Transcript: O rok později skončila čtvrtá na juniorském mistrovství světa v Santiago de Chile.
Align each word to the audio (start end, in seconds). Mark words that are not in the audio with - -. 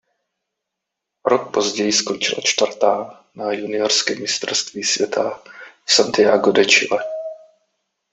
O 1.25 1.29
rok 1.29 1.51
později 1.51 1.93
skončila 1.93 2.41
čtvrtá 2.41 3.23
na 3.35 3.51
juniorském 3.53 4.21
mistrovství 4.21 4.83
světa 4.83 5.43
v 5.85 5.93
Santiago 5.93 6.51
de 6.51 6.65
Chile. 6.65 6.99